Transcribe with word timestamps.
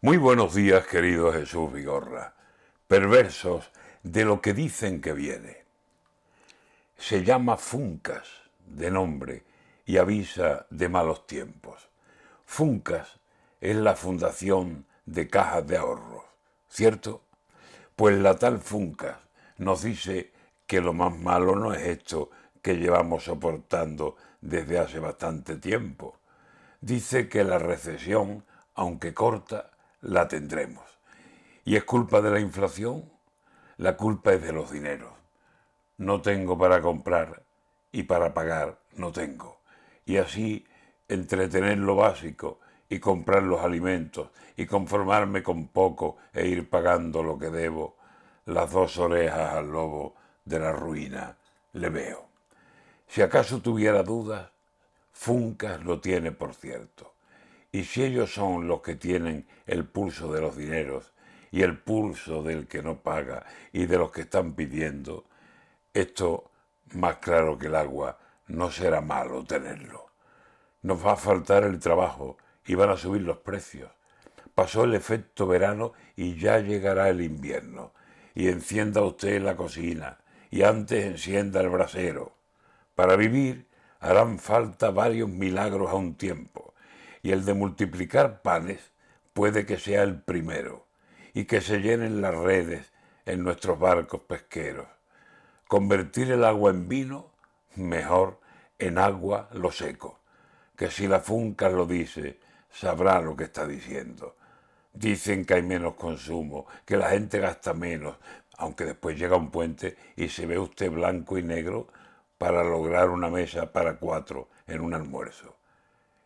Muy 0.00 0.16
buenos 0.16 0.54
días, 0.54 0.86
querido 0.86 1.32
Jesús 1.32 1.72
Vigorra, 1.72 2.32
perversos 2.86 3.72
de 4.04 4.24
lo 4.24 4.40
que 4.40 4.54
dicen 4.54 5.00
que 5.00 5.12
viene. 5.12 5.64
Se 6.96 7.24
llama 7.24 7.56
Funcas, 7.56 8.28
de 8.64 8.92
nombre, 8.92 9.42
y 9.86 9.96
avisa 9.96 10.66
de 10.70 10.88
malos 10.88 11.26
tiempos. 11.26 11.88
Funcas 12.46 13.18
es 13.60 13.74
la 13.74 13.96
fundación 13.96 14.86
de 15.04 15.26
cajas 15.28 15.66
de 15.66 15.78
ahorros, 15.78 16.22
¿cierto? 16.68 17.22
Pues 17.96 18.16
la 18.20 18.36
tal 18.36 18.60
Funcas 18.60 19.16
nos 19.56 19.82
dice 19.82 20.30
que 20.68 20.80
lo 20.80 20.92
más 20.92 21.18
malo 21.18 21.56
no 21.56 21.74
es 21.74 21.82
esto 21.82 22.30
que 22.62 22.76
llevamos 22.76 23.24
soportando 23.24 24.14
desde 24.40 24.78
hace 24.78 25.00
bastante 25.00 25.56
tiempo. 25.56 26.20
Dice 26.80 27.28
que 27.28 27.42
la 27.42 27.58
recesión, 27.58 28.44
aunque 28.76 29.12
corta, 29.12 29.72
la 30.00 30.28
tendremos. 30.28 30.84
¿Y 31.64 31.76
es 31.76 31.84
culpa 31.84 32.20
de 32.20 32.30
la 32.30 32.40
inflación? 32.40 33.10
La 33.76 33.96
culpa 33.96 34.32
es 34.32 34.42
de 34.42 34.52
los 34.52 34.70
dineros. 34.70 35.12
No 35.98 36.22
tengo 36.22 36.56
para 36.56 36.80
comprar 36.80 37.42
y 37.92 38.04
para 38.04 38.32
pagar 38.32 38.78
no 38.96 39.12
tengo. 39.12 39.60
Y 40.06 40.16
así 40.16 40.64
entretener 41.08 41.78
lo 41.78 41.96
básico 41.96 42.60
y 42.88 42.98
comprar 42.98 43.42
los 43.42 43.60
alimentos 43.60 44.30
y 44.56 44.66
conformarme 44.66 45.42
con 45.42 45.68
poco 45.68 46.16
e 46.32 46.46
ir 46.46 46.68
pagando 46.68 47.22
lo 47.22 47.38
que 47.38 47.50
debo, 47.50 47.96
las 48.46 48.70
dos 48.70 48.98
orejas 48.98 49.54
al 49.54 49.70
lobo 49.70 50.14
de 50.44 50.58
la 50.58 50.72
ruina 50.72 51.36
le 51.74 51.90
veo. 51.90 52.26
Si 53.06 53.22
acaso 53.22 53.60
tuviera 53.60 54.02
dudas, 54.02 54.50
Funcas 55.12 55.84
lo 55.84 56.00
tiene 56.00 56.30
por 56.30 56.54
cierto. 56.54 57.14
Y 57.70 57.84
si 57.84 58.02
ellos 58.02 58.32
son 58.32 58.66
los 58.66 58.80
que 58.80 58.94
tienen 58.94 59.46
el 59.66 59.84
pulso 59.84 60.32
de 60.32 60.40
los 60.40 60.56
dineros 60.56 61.12
y 61.50 61.62
el 61.62 61.78
pulso 61.78 62.42
del 62.42 62.66
que 62.66 62.82
no 62.82 63.02
paga 63.02 63.44
y 63.72 63.84
de 63.84 63.98
los 63.98 64.10
que 64.10 64.22
están 64.22 64.54
pidiendo, 64.54 65.26
esto, 65.92 66.50
más 66.94 67.16
claro 67.16 67.58
que 67.58 67.66
el 67.66 67.74
agua, 67.74 68.18
no 68.46 68.70
será 68.70 69.02
malo 69.02 69.44
tenerlo. 69.44 70.06
Nos 70.80 71.04
va 71.04 71.12
a 71.12 71.16
faltar 71.16 71.64
el 71.64 71.78
trabajo 71.78 72.38
y 72.66 72.74
van 72.74 72.88
a 72.88 72.96
subir 72.96 73.22
los 73.22 73.38
precios. 73.38 73.90
Pasó 74.54 74.84
el 74.84 74.94
efecto 74.94 75.46
verano 75.46 75.92
y 76.16 76.36
ya 76.36 76.60
llegará 76.60 77.10
el 77.10 77.20
invierno. 77.20 77.92
Y 78.34 78.48
encienda 78.48 79.02
usted 79.02 79.42
la 79.42 79.56
cocina 79.56 80.18
y 80.50 80.62
antes 80.62 81.04
encienda 81.04 81.60
el 81.60 81.68
brasero. 81.68 82.32
Para 82.94 83.16
vivir 83.16 83.66
harán 84.00 84.38
falta 84.38 84.90
varios 84.90 85.28
milagros 85.28 85.90
a 85.90 85.94
un 85.94 86.14
tiempo 86.14 86.67
y 87.22 87.32
el 87.32 87.44
de 87.44 87.54
multiplicar 87.54 88.42
panes 88.42 88.92
puede 89.32 89.66
que 89.66 89.78
sea 89.78 90.02
el 90.02 90.20
primero, 90.20 90.86
y 91.34 91.44
que 91.44 91.60
se 91.60 91.78
llenen 91.78 92.20
las 92.20 92.34
redes 92.34 92.92
en 93.26 93.42
nuestros 93.42 93.78
barcos 93.78 94.22
pesqueros. 94.22 94.86
Convertir 95.68 96.30
el 96.32 96.44
agua 96.44 96.70
en 96.70 96.88
vino, 96.88 97.30
mejor 97.76 98.40
en 98.78 98.98
agua 98.98 99.48
lo 99.52 99.70
seco, 99.70 100.18
que 100.76 100.90
si 100.90 101.06
la 101.06 101.20
funca 101.20 101.68
lo 101.68 101.86
dice, 101.86 102.38
sabrá 102.70 103.20
lo 103.20 103.36
que 103.36 103.44
está 103.44 103.66
diciendo. 103.66 104.36
Dicen 104.92 105.44
que 105.44 105.54
hay 105.54 105.62
menos 105.62 105.94
consumo, 105.94 106.66
que 106.84 106.96
la 106.96 107.10
gente 107.10 107.38
gasta 107.38 107.74
menos, 107.74 108.16
aunque 108.56 108.84
después 108.84 109.18
llega 109.18 109.36
un 109.36 109.50
puente 109.50 109.96
y 110.16 110.28
se 110.28 110.46
ve 110.46 110.58
usted 110.58 110.90
blanco 110.90 111.38
y 111.38 111.42
negro 111.42 111.88
para 112.38 112.64
lograr 112.64 113.10
una 113.10 113.28
mesa 113.28 113.72
para 113.72 113.96
cuatro 113.96 114.48
en 114.66 114.80
un 114.80 114.94
almuerzo. 114.94 115.57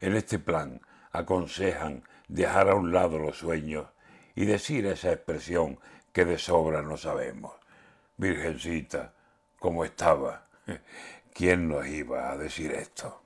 En 0.00 0.16
este 0.16 0.38
plan 0.38 0.80
aconsejan 1.12 2.04
dejar 2.28 2.70
a 2.70 2.74
un 2.74 2.92
lado 2.92 3.18
los 3.18 3.38
sueños 3.38 3.88
y 4.34 4.46
decir 4.46 4.86
esa 4.86 5.12
expresión 5.12 5.78
que 6.12 6.24
de 6.24 6.38
sobra 6.38 6.82
no 6.82 6.96
sabemos. 6.96 7.52
Virgencita, 8.16 9.12
¿cómo 9.58 9.84
estaba? 9.84 10.46
¿Quién 11.34 11.68
nos 11.68 11.86
iba 11.86 12.30
a 12.30 12.36
decir 12.36 12.72
esto? 12.72 13.18